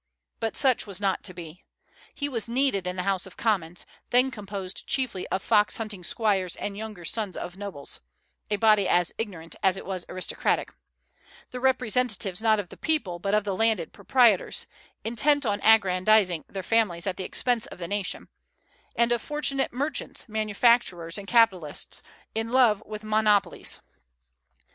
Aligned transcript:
But 0.39 0.57
such 0.57 0.87
was 0.87 0.99
not 0.99 1.21
to 1.25 1.31
be. 1.35 1.63
He 2.15 2.27
was 2.27 2.49
needed 2.49 2.87
in 2.87 2.95
the 2.95 3.03
House 3.03 3.27
of 3.27 3.37
Commons, 3.37 3.85
then 4.09 4.31
composed 4.31 4.87
chiefly 4.87 5.27
of 5.27 5.43
fox 5.43 5.77
hunting 5.77 6.03
squires 6.03 6.55
and 6.55 6.75
younger 6.75 7.05
sons 7.05 7.37
of 7.37 7.55
nobles 7.55 8.01
(a 8.49 8.55
body 8.55 8.89
as 8.89 9.13
ignorant 9.19 9.55
as 9.61 9.77
it 9.77 9.85
was 9.85 10.07
aristocratic), 10.09 10.73
the 11.51 11.59
representatives 11.59 12.41
not 12.41 12.59
of 12.59 12.69
the 12.69 12.77
people 12.77 13.19
but 13.19 13.35
of 13.35 13.43
the 13.43 13.53
landed 13.55 13.93
proprietors, 13.93 14.65
intent 15.03 15.45
on 15.45 15.61
aggrandizing 15.61 16.45
their 16.49 16.63
families 16.63 17.05
at 17.05 17.17
the 17.17 17.23
expense 17.23 17.67
of 17.67 17.77
the 17.77 17.87
nation, 17.87 18.27
and 18.95 19.11
of 19.11 19.21
fortunate 19.21 19.71
merchants, 19.71 20.27
manufacturers, 20.27 21.19
and 21.19 21.27
capitalists, 21.27 22.01
in 22.33 22.49
love 22.49 22.81
with 22.87 23.03
monopolies. 23.03 23.81